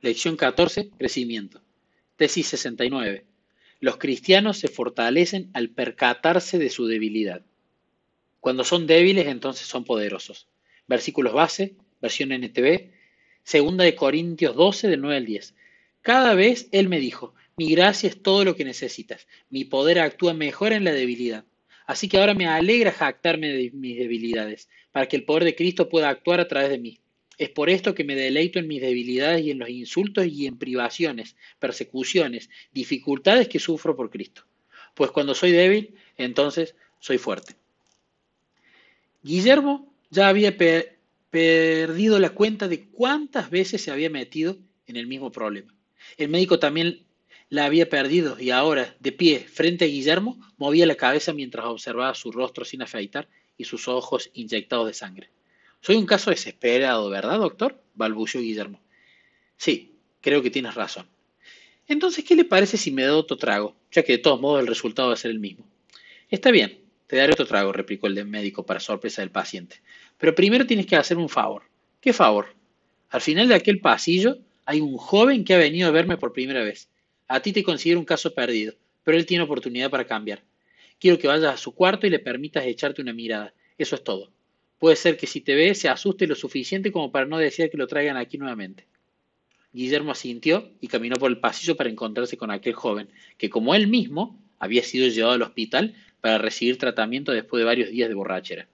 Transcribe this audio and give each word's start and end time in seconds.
Lección 0.00 0.36
14, 0.36 0.90
crecimiento. 0.96 1.60
Tesis 2.16 2.46
69. 2.46 3.24
Los 3.80 3.96
cristianos 3.96 4.56
se 4.56 4.68
fortalecen 4.68 5.50
al 5.54 5.70
percatarse 5.70 6.58
de 6.58 6.70
su 6.70 6.86
debilidad. 6.86 7.42
Cuando 8.38 8.62
son 8.62 8.86
débiles, 8.86 9.26
entonces 9.26 9.66
son 9.66 9.84
poderosos. 9.84 10.46
Versículos 10.86 11.32
base, 11.32 11.74
versión 12.00 12.30
NTV, 12.30 12.92
segunda 13.42 13.82
de 13.82 13.96
Corintios 13.96 14.54
12, 14.54 14.86
del 14.86 15.00
9 15.00 15.16
al 15.16 15.26
10. 15.26 15.54
Cada 16.00 16.34
vez 16.34 16.68
Él 16.70 16.88
me 16.88 17.00
dijo, 17.00 17.34
mi 17.56 17.68
gracia 17.72 18.08
es 18.08 18.22
todo 18.22 18.44
lo 18.44 18.54
que 18.54 18.64
necesitas, 18.64 19.26
mi 19.50 19.64
poder 19.64 19.98
actúa 19.98 20.32
mejor 20.32 20.72
en 20.72 20.84
la 20.84 20.92
debilidad. 20.92 21.44
Así 21.86 22.08
que 22.08 22.18
ahora 22.18 22.34
me 22.34 22.46
alegra 22.46 22.92
jactarme 22.92 23.48
de 23.48 23.72
mis 23.72 23.98
debilidades, 23.98 24.68
para 24.92 25.08
que 25.08 25.16
el 25.16 25.24
poder 25.24 25.42
de 25.42 25.56
Cristo 25.56 25.88
pueda 25.88 26.08
actuar 26.08 26.38
a 26.38 26.46
través 26.46 26.70
de 26.70 26.78
mí. 26.78 27.00
Es 27.38 27.50
por 27.50 27.70
esto 27.70 27.94
que 27.94 28.04
me 28.04 28.16
deleito 28.16 28.58
en 28.58 28.66
mis 28.66 28.80
debilidades 28.80 29.44
y 29.44 29.52
en 29.52 29.60
los 29.60 29.68
insultos 29.68 30.26
y 30.26 30.46
en 30.46 30.58
privaciones, 30.58 31.36
persecuciones, 31.60 32.50
dificultades 32.72 33.48
que 33.48 33.60
sufro 33.60 33.94
por 33.94 34.10
Cristo. 34.10 34.42
Pues 34.94 35.12
cuando 35.12 35.34
soy 35.34 35.52
débil, 35.52 35.94
entonces 36.16 36.74
soy 36.98 37.16
fuerte. 37.18 37.54
Guillermo 39.22 39.94
ya 40.10 40.28
había 40.28 40.56
perdido 41.30 42.18
la 42.18 42.30
cuenta 42.30 42.66
de 42.66 42.86
cuántas 42.86 43.50
veces 43.50 43.82
se 43.82 43.92
había 43.92 44.10
metido 44.10 44.58
en 44.86 44.96
el 44.96 45.06
mismo 45.06 45.30
problema. 45.30 45.72
El 46.16 46.28
médico 46.28 46.58
también 46.58 47.04
la 47.50 47.66
había 47.66 47.88
perdido 47.88 48.38
y 48.40 48.50
ahora, 48.50 48.96
de 48.98 49.12
pie, 49.12 49.40
frente 49.40 49.84
a 49.84 49.88
Guillermo, 49.88 50.38
movía 50.56 50.86
la 50.86 50.96
cabeza 50.96 51.32
mientras 51.32 51.66
observaba 51.66 52.14
su 52.14 52.32
rostro 52.32 52.64
sin 52.64 52.82
afeitar 52.82 53.28
y 53.56 53.64
sus 53.64 53.86
ojos 53.86 54.30
inyectados 54.34 54.88
de 54.88 54.94
sangre. 54.94 55.30
Soy 55.80 55.96
un 55.96 56.06
caso 56.06 56.30
desesperado, 56.30 57.08
¿verdad, 57.10 57.38
doctor? 57.38 57.80
balbuceó 57.94 58.40
Guillermo. 58.40 58.80
Sí, 59.56 59.96
creo 60.20 60.42
que 60.42 60.50
tienes 60.50 60.74
razón. 60.74 61.06
Entonces, 61.86 62.24
¿qué 62.24 62.36
le 62.36 62.44
parece 62.44 62.76
si 62.76 62.90
me 62.90 63.04
da 63.04 63.16
otro 63.16 63.36
trago? 63.36 63.74
Ya 63.90 64.02
que 64.02 64.12
de 64.12 64.18
todos 64.18 64.40
modos 64.40 64.60
el 64.60 64.66
resultado 64.66 65.08
va 65.08 65.14
a 65.14 65.18
ser 65.18 65.30
el 65.30 65.38
mismo. 65.38 65.66
Está 66.30 66.50
bien, 66.50 66.80
te 67.06 67.16
daré 67.16 67.32
otro 67.32 67.46
trago, 67.46 67.72
replicó 67.72 68.06
el 68.06 68.24
médico 68.26 68.64
para 68.66 68.80
sorpresa 68.80 69.22
del 69.22 69.30
paciente. 69.30 69.80
Pero 70.18 70.34
primero 70.34 70.66
tienes 70.66 70.86
que 70.86 70.96
hacer 70.96 71.16
un 71.16 71.28
favor. 71.28 71.62
¿Qué 72.00 72.12
favor? 72.12 72.54
Al 73.08 73.22
final 73.22 73.48
de 73.48 73.54
aquel 73.54 73.80
pasillo 73.80 74.38
hay 74.66 74.80
un 74.80 74.98
joven 74.98 75.44
que 75.44 75.54
ha 75.54 75.58
venido 75.58 75.88
a 75.88 75.92
verme 75.92 76.18
por 76.18 76.34
primera 76.34 76.62
vez. 76.62 76.90
A 77.26 77.40
ti 77.40 77.52
te 77.52 77.62
considero 77.62 77.98
un 77.98 78.04
caso 78.04 78.34
perdido, 78.34 78.74
pero 79.02 79.16
él 79.16 79.24
tiene 79.24 79.44
oportunidad 79.44 79.90
para 79.90 80.06
cambiar. 80.06 80.42
Quiero 81.00 81.18
que 81.18 81.28
vayas 81.28 81.54
a 81.54 81.56
su 81.56 81.74
cuarto 81.74 82.06
y 82.06 82.10
le 82.10 82.18
permitas 82.18 82.66
echarte 82.66 83.00
una 83.00 83.14
mirada. 83.14 83.54
Eso 83.78 83.94
es 83.94 84.04
todo. 84.04 84.30
Puede 84.78 84.96
ser 84.96 85.16
que 85.16 85.26
si 85.26 85.40
te 85.40 85.54
ve 85.54 85.74
se 85.74 85.88
asuste 85.88 86.26
lo 86.26 86.34
suficiente 86.34 86.92
como 86.92 87.10
para 87.10 87.26
no 87.26 87.38
desear 87.38 87.70
que 87.70 87.76
lo 87.76 87.86
traigan 87.86 88.16
aquí 88.16 88.38
nuevamente. 88.38 88.86
Guillermo 89.72 90.12
asintió 90.12 90.70
y 90.80 90.88
caminó 90.88 91.16
por 91.16 91.30
el 91.30 91.38
pasillo 91.38 91.76
para 91.76 91.90
encontrarse 91.90 92.36
con 92.36 92.50
aquel 92.50 92.74
joven, 92.74 93.08
que 93.36 93.50
como 93.50 93.74
él 93.74 93.86
mismo 93.86 94.40
había 94.58 94.82
sido 94.82 95.08
llevado 95.08 95.34
al 95.34 95.42
hospital 95.42 95.94
para 96.20 96.38
recibir 96.38 96.78
tratamiento 96.78 97.32
después 97.32 97.60
de 97.60 97.64
varios 97.64 97.90
días 97.90 98.08
de 98.08 98.14
borrachera. 98.14 98.68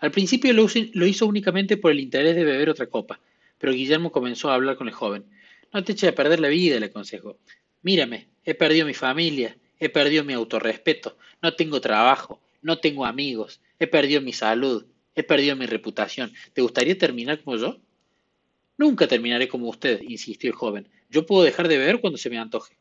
Al 0.00 0.10
principio 0.10 0.52
lo 0.52 1.06
hizo 1.06 1.26
únicamente 1.26 1.76
por 1.76 1.90
el 1.90 2.00
interés 2.00 2.34
de 2.34 2.44
beber 2.44 2.68
otra 2.68 2.86
copa, 2.86 3.20
pero 3.58 3.72
Guillermo 3.72 4.12
comenzó 4.12 4.50
a 4.50 4.54
hablar 4.54 4.76
con 4.76 4.88
el 4.88 4.94
joven. 4.94 5.24
No 5.72 5.82
te 5.84 5.92
eches 5.92 6.10
a 6.10 6.14
perder 6.14 6.40
la 6.40 6.48
vida, 6.48 6.78
le 6.78 6.86
aconsejó. 6.86 7.38
Mírame, 7.82 8.26
he 8.44 8.54
perdido 8.54 8.86
mi 8.86 8.94
familia, 8.94 9.56
he 9.78 9.88
perdido 9.88 10.24
mi 10.24 10.32
autorrespeto, 10.32 11.16
no 11.40 11.54
tengo 11.54 11.80
trabajo, 11.80 12.40
no 12.62 12.78
tengo 12.78 13.06
amigos, 13.06 13.60
he 13.78 13.86
perdido 13.86 14.20
mi 14.20 14.32
salud, 14.32 14.86
he 15.14 15.22
perdido 15.22 15.56
mi 15.56 15.66
reputación. 15.66 16.32
¿Te 16.52 16.62
gustaría 16.62 16.96
terminar 16.96 17.42
como 17.42 17.56
yo? 17.56 17.78
Nunca 18.76 19.06
terminaré 19.06 19.48
como 19.48 19.68
usted, 19.68 20.02
insistió 20.02 20.50
el 20.50 20.56
joven. 20.56 20.88
Yo 21.10 21.24
puedo 21.24 21.42
dejar 21.44 21.68
de 21.68 21.78
beber 21.78 22.00
cuando 22.00 22.18
se 22.18 22.30
me 22.30 22.38
antoje. 22.38 22.76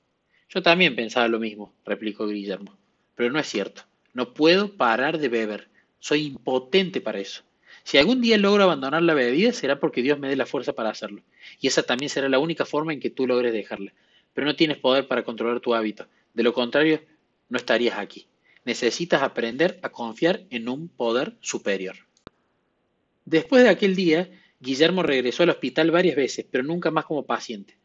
Yo 0.49 0.61
también 0.61 0.95
pensaba 0.95 1.27
lo 1.27 1.39
mismo, 1.39 1.73
replicó 1.85 2.27
Guillermo. 2.27 2.77
Pero 3.15 3.31
no 3.31 3.39
es 3.39 3.47
cierto. 3.47 3.83
No 4.13 4.33
puedo 4.33 4.75
parar 4.75 5.17
de 5.17 5.29
beber. 5.29 5.69
Soy 5.99 6.25
impotente 6.25 7.01
para 7.01 7.19
eso. 7.19 7.43
Si 7.83 7.97
algún 7.97 8.21
día 8.21 8.37
logro 8.37 8.63
abandonar 8.63 9.01
la 9.01 9.13
bebida, 9.13 9.53
será 9.53 9.79
porque 9.79 10.01
Dios 10.01 10.19
me 10.19 10.27
dé 10.27 10.35
la 10.35 10.45
fuerza 10.45 10.73
para 10.73 10.89
hacerlo. 10.89 11.21
Y 11.59 11.67
esa 11.67 11.83
también 11.83 12.09
será 12.09 12.29
la 12.29 12.39
única 12.39 12.65
forma 12.65 12.93
en 12.93 12.99
que 12.99 13.09
tú 13.09 13.27
logres 13.27 13.53
dejarla. 13.53 13.93
Pero 14.33 14.45
no 14.45 14.55
tienes 14.55 14.77
poder 14.77 15.07
para 15.07 15.23
controlar 15.23 15.59
tu 15.59 15.73
hábito. 15.73 16.07
De 16.33 16.43
lo 16.43 16.53
contrario, 16.53 17.01
no 17.47 17.57
estarías 17.57 17.97
aquí 17.97 18.27
necesitas 18.65 19.21
aprender 19.21 19.79
a 19.83 19.89
confiar 19.89 20.41
en 20.49 20.67
un 20.67 20.89
poder 20.89 21.37
superior. 21.39 21.95
Después 23.23 23.63
de 23.63 23.69
aquel 23.69 23.95
día, 23.95 24.29
Guillermo 24.59 25.03
regresó 25.03 25.43
al 25.43 25.51
hospital 25.51 25.91
varias 25.91 26.15
veces, 26.15 26.45
pero 26.49 26.63
nunca 26.63 26.91
más 26.91 27.05
como 27.05 27.25
paciente. 27.25 27.77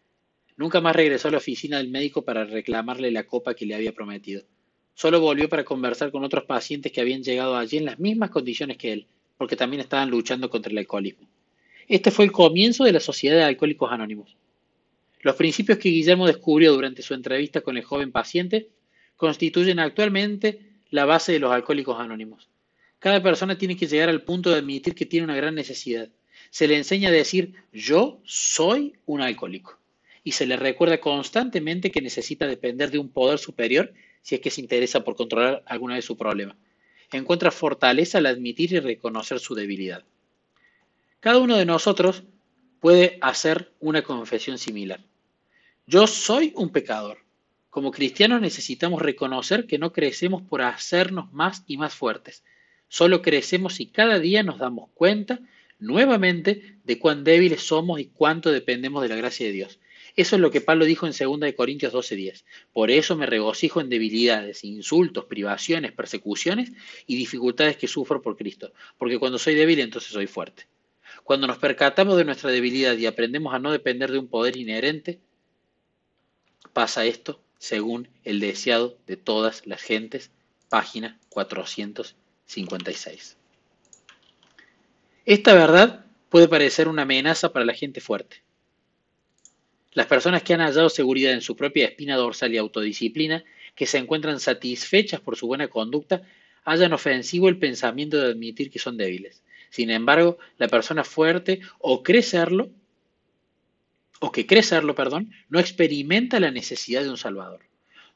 Nunca 0.56 0.80
más 0.80 0.96
regresó 0.96 1.28
a 1.28 1.30
la 1.30 1.38
oficina 1.38 1.78
del 1.78 1.88
médico 1.88 2.22
para 2.24 2.44
reclamarle 2.44 3.10
la 3.10 3.24
copa 3.24 3.54
que 3.54 3.66
le 3.66 3.74
había 3.74 3.92
prometido. 3.92 4.42
Solo 4.94 5.20
volvió 5.20 5.48
para 5.48 5.64
conversar 5.64 6.10
con 6.10 6.24
otros 6.24 6.44
pacientes 6.44 6.92
que 6.92 7.00
habían 7.00 7.22
llegado 7.22 7.56
allí 7.56 7.78
en 7.78 7.86
las 7.86 7.98
mismas 7.98 8.30
condiciones 8.30 8.76
que 8.76 8.92
él, 8.92 9.06
porque 9.38 9.56
también 9.56 9.80
estaban 9.80 10.10
luchando 10.10 10.50
contra 10.50 10.70
el 10.70 10.78
alcoholismo. 10.78 11.26
Este 11.88 12.10
fue 12.10 12.26
el 12.26 12.32
comienzo 12.32 12.84
de 12.84 12.92
la 12.92 13.00
Sociedad 13.00 13.36
de 13.36 13.44
Alcohólicos 13.44 13.90
Anónimos. 13.90 14.36
Los 15.22 15.36
principios 15.36 15.78
que 15.78 15.88
Guillermo 15.88 16.26
descubrió 16.26 16.72
durante 16.72 17.02
su 17.02 17.14
entrevista 17.14 17.60
con 17.60 17.76
el 17.76 17.84
joven 17.84 18.12
paciente 18.12 18.68
constituyen 19.16 19.78
actualmente 19.78 20.69
la 20.90 21.04
base 21.04 21.32
de 21.32 21.38
los 21.38 21.52
alcohólicos 21.52 21.98
anónimos. 21.98 22.48
Cada 22.98 23.22
persona 23.22 23.56
tiene 23.56 23.76
que 23.76 23.86
llegar 23.86 24.08
al 24.08 24.22
punto 24.22 24.50
de 24.50 24.56
admitir 24.56 24.94
que 24.94 25.06
tiene 25.06 25.24
una 25.24 25.36
gran 25.36 25.54
necesidad. 25.54 26.08
Se 26.50 26.68
le 26.68 26.76
enseña 26.76 27.08
a 27.08 27.12
decir 27.12 27.54
yo 27.72 28.20
soy 28.24 28.94
un 29.06 29.20
alcohólico 29.20 29.78
y 30.22 30.32
se 30.32 30.46
le 30.46 30.56
recuerda 30.56 31.00
constantemente 31.00 31.90
que 31.90 32.02
necesita 32.02 32.46
depender 32.46 32.90
de 32.90 32.98
un 32.98 33.08
poder 33.08 33.38
superior 33.38 33.92
si 34.22 34.34
es 34.34 34.40
que 34.40 34.50
se 34.50 34.60
interesa 34.60 35.02
por 35.02 35.16
controlar 35.16 35.62
alguna 35.66 35.94
de 35.94 36.02
sus 36.02 36.16
problemas. 36.16 36.56
Encuentra 37.12 37.50
fortaleza 37.50 38.18
al 38.18 38.26
admitir 38.26 38.72
y 38.72 38.80
reconocer 38.80 39.40
su 39.40 39.54
debilidad. 39.54 40.04
Cada 41.20 41.38
uno 41.38 41.56
de 41.56 41.64
nosotros 41.64 42.22
puede 42.80 43.18
hacer 43.20 43.72
una 43.80 44.02
confesión 44.02 44.58
similar. 44.58 45.00
Yo 45.86 46.06
soy 46.06 46.52
un 46.54 46.70
pecador. 46.70 47.18
Como 47.70 47.92
cristianos 47.92 48.40
necesitamos 48.40 49.00
reconocer 49.00 49.66
que 49.66 49.78
no 49.78 49.92
crecemos 49.92 50.42
por 50.42 50.60
hacernos 50.60 51.32
más 51.32 51.62
y 51.68 51.76
más 51.76 51.94
fuertes. 51.94 52.42
Solo 52.88 53.22
crecemos 53.22 53.74
si 53.74 53.86
cada 53.86 54.18
día 54.18 54.42
nos 54.42 54.58
damos 54.58 54.90
cuenta 54.92 55.38
nuevamente 55.78 56.78
de 56.82 56.98
cuán 56.98 57.22
débiles 57.22 57.62
somos 57.62 58.00
y 58.00 58.06
cuánto 58.06 58.50
dependemos 58.50 59.02
de 59.02 59.08
la 59.08 59.14
gracia 59.14 59.46
de 59.46 59.52
Dios. 59.52 59.78
Eso 60.16 60.34
es 60.34 60.42
lo 60.42 60.50
que 60.50 60.60
Pablo 60.60 60.84
dijo 60.84 61.06
en 61.06 61.12
2 61.12 61.54
Corintios 61.54 61.92
12:10. 61.92 62.44
Por 62.72 62.90
eso 62.90 63.14
me 63.14 63.26
regocijo 63.26 63.80
en 63.80 63.88
debilidades, 63.88 64.64
insultos, 64.64 65.26
privaciones, 65.26 65.92
persecuciones 65.92 66.72
y 67.06 67.14
dificultades 67.14 67.76
que 67.76 67.86
sufro 67.86 68.20
por 68.20 68.36
Cristo, 68.36 68.72
porque 68.98 69.20
cuando 69.20 69.38
soy 69.38 69.54
débil 69.54 69.78
entonces 69.78 70.10
soy 70.10 70.26
fuerte. 70.26 70.66
Cuando 71.22 71.46
nos 71.46 71.58
percatamos 71.58 72.16
de 72.16 72.24
nuestra 72.24 72.50
debilidad 72.50 72.96
y 72.96 73.06
aprendemos 73.06 73.54
a 73.54 73.60
no 73.60 73.70
depender 73.70 74.10
de 74.10 74.18
un 74.18 74.26
poder 74.26 74.56
inherente, 74.56 75.20
pasa 76.72 77.04
esto 77.04 77.40
según 77.60 78.08
el 78.24 78.40
deseado 78.40 78.98
de 79.06 79.16
todas 79.18 79.66
las 79.66 79.82
gentes, 79.82 80.30
página 80.70 81.20
456. 81.28 83.36
Esta 85.26 85.54
verdad 85.54 86.06
puede 86.30 86.48
parecer 86.48 86.88
una 86.88 87.02
amenaza 87.02 87.52
para 87.52 87.66
la 87.66 87.74
gente 87.74 88.00
fuerte. 88.00 88.42
Las 89.92 90.06
personas 90.06 90.42
que 90.42 90.54
han 90.54 90.60
hallado 90.60 90.88
seguridad 90.88 91.34
en 91.34 91.42
su 91.42 91.54
propia 91.54 91.84
espina 91.84 92.16
dorsal 92.16 92.54
y 92.54 92.56
autodisciplina, 92.56 93.44
que 93.74 93.84
se 93.84 93.98
encuentran 93.98 94.40
satisfechas 94.40 95.20
por 95.20 95.36
su 95.36 95.46
buena 95.46 95.68
conducta, 95.68 96.22
hallan 96.64 96.94
ofensivo 96.94 97.50
el 97.50 97.58
pensamiento 97.58 98.16
de 98.16 98.32
admitir 98.32 98.70
que 98.70 98.78
son 98.78 98.96
débiles. 98.96 99.42
Sin 99.68 99.90
embargo, 99.90 100.38
la 100.56 100.68
persona 100.68 101.04
fuerte 101.04 101.60
o 101.78 102.02
cree 102.02 102.22
serlo 102.22 102.70
o 104.20 104.30
que 104.30 104.46
cree 104.46 104.62
serlo, 104.62 104.94
perdón, 104.94 105.32
no 105.48 105.58
experimenta 105.58 106.38
la 106.38 106.50
necesidad 106.50 107.02
de 107.02 107.10
un 107.10 107.16
Salvador. 107.16 107.60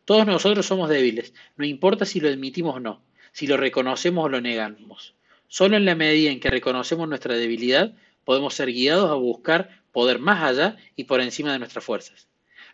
Todos 0.05 0.27
nosotros 0.27 0.67
somos 0.67 0.89
débiles, 0.89 1.33
no 1.57 1.65
importa 1.65 2.05
si 2.05 2.21
lo 2.21 2.29
admitimos 2.29 2.77
o 2.77 2.81
no, 2.81 3.03
si 3.33 3.47
lo 3.47 3.57
reconocemos 3.57 4.25
o 4.25 4.29
lo 4.29 4.41
negamos. 4.41 5.15
Solo 5.49 5.77
en 5.77 5.87
la 5.87 5.95
medida 5.95 6.31
en 6.31 6.41
que 6.41 6.51
reconocemos 6.51 7.09
nuestra 7.09 7.35
debilidad, 7.35 7.95
podemos 8.25 8.55
ser 8.55 8.71
guiados 8.71 9.11
a 9.11 9.15
buscar 9.15 9.83
poder 9.93 10.19
más 10.19 10.43
allá 10.43 10.77
y 10.95 11.05
por 11.05 11.21
encima 11.21 11.53
de 11.53 11.59
nuestras 11.59 11.85
fuerzas. 11.85 12.29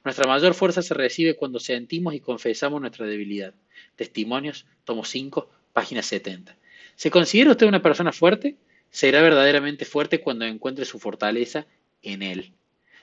Nuestra 0.05 0.27
mayor 0.27 0.55
fuerza 0.55 0.82
se 0.82 0.94
recibe 0.94 1.37
cuando 1.37 1.61
sentimos 1.61 2.15
y 2.15 2.21
confesamos 2.21 2.81
nuestra 2.81 3.06
debilidad. 3.06 3.55
Testimonios, 3.97 4.67
tomo 4.85 5.05
5, 5.05 5.49
página 5.73 6.03
70. 6.03 6.56
¿Se 6.97 7.11
considera 7.11 7.53
usted 7.53 7.67
una 7.67 7.82
persona 7.82 8.11
fuerte? 8.11 8.56
Será 8.91 9.23
verdaderamente 9.23 9.85
fuerte 9.85 10.21
cuando 10.21 10.47
encuentre 10.47 10.85
su 10.85 10.99
fortaleza 10.99 11.67
en 12.03 12.23
él. 12.23 12.55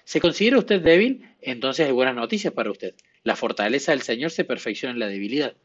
¿Se 0.08 0.22
considera 0.22 0.58
usted 0.58 0.82
débil? 0.82 1.28
Entonces 1.42 1.86
hay 1.86 1.92
buenas 1.92 2.16
noticias 2.16 2.54
para 2.54 2.72
usted. 2.72 2.96
La 3.24 3.36
fortaleza 3.36 3.92
del 3.92 4.04
Señor 4.04 4.32
se 4.32 4.46
perfecciona 4.46 4.94
en 4.94 5.00
la 5.00 5.10
debilidad. 5.10 5.58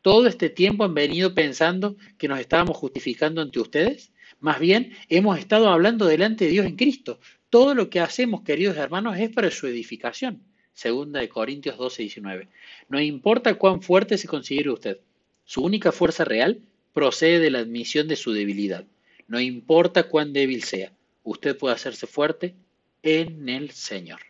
Todo 0.00 0.26
este 0.26 0.48
tiempo 0.48 0.84
han 0.84 0.94
venido 0.94 1.34
pensando 1.34 1.98
que 2.16 2.26
nos 2.26 2.40
estábamos 2.40 2.78
justificando 2.78 3.42
ante 3.42 3.60
ustedes. 3.60 4.10
Más 4.38 4.58
bien, 4.58 4.94
hemos 5.10 5.38
estado 5.38 5.68
hablando 5.68 6.06
delante 6.06 6.46
de 6.46 6.50
Dios 6.50 6.64
en 6.64 6.76
Cristo. 6.76 7.20
Todo 7.50 7.74
lo 7.74 7.90
que 7.90 8.00
hacemos, 8.00 8.40
queridos 8.40 8.78
hermanos, 8.78 9.18
es 9.18 9.28
para 9.28 9.50
su 9.50 9.66
edificación. 9.66 10.42
Segunda 10.72 11.20
de 11.20 11.28
Corintios 11.28 11.76
12, 11.76 12.04
19. 12.04 12.48
No 12.88 13.02
importa 13.02 13.52
cuán 13.56 13.82
fuerte 13.82 14.16
se 14.16 14.28
considere 14.28 14.70
usted. 14.70 14.98
Su 15.44 15.62
única 15.62 15.92
fuerza 15.92 16.24
real 16.24 16.62
procede 16.94 17.38
de 17.38 17.50
la 17.50 17.58
admisión 17.58 18.08
de 18.08 18.16
su 18.16 18.32
debilidad. 18.32 18.86
No 19.28 19.40
importa 19.40 20.04
cuán 20.04 20.32
débil 20.32 20.62
sea, 20.62 20.90
usted 21.22 21.54
puede 21.54 21.74
hacerse 21.74 22.06
fuerte 22.06 22.54
en 23.02 23.48
el 23.48 23.70
Señor. 23.70 24.20